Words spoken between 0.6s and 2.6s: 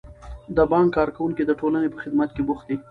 بانک کارکوونکي د ټولنې په خدمت کې